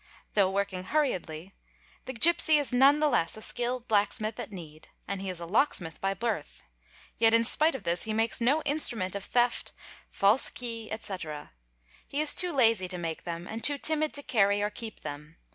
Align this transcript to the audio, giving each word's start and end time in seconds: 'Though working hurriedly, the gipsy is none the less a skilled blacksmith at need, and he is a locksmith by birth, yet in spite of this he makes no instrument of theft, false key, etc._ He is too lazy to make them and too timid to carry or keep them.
'Though 0.33 0.49
working 0.49 0.85
hurriedly, 0.85 1.53
the 2.05 2.13
gipsy 2.13 2.57
is 2.57 2.73
none 2.73 2.99
the 2.99 3.07
less 3.07 3.37
a 3.37 3.41
skilled 3.43 3.87
blacksmith 3.87 4.39
at 4.39 4.51
need, 4.51 4.87
and 5.07 5.21
he 5.21 5.29
is 5.29 5.39
a 5.39 5.45
locksmith 5.45 6.01
by 6.01 6.15
birth, 6.15 6.63
yet 7.19 7.35
in 7.35 7.43
spite 7.43 7.75
of 7.75 7.83
this 7.83 8.05
he 8.05 8.11
makes 8.11 8.41
no 8.41 8.63
instrument 8.63 9.13
of 9.15 9.23
theft, 9.23 9.73
false 10.09 10.49
key, 10.49 10.91
etc._ 10.91 11.51
He 12.07 12.19
is 12.19 12.33
too 12.33 12.51
lazy 12.51 12.87
to 12.87 12.97
make 12.97 13.25
them 13.25 13.45
and 13.47 13.63
too 13.63 13.77
timid 13.77 14.11
to 14.13 14.23
carry 14.23 14.59
or 14.63 14.71
keep 14.71 15.01
them. 15.01 15.37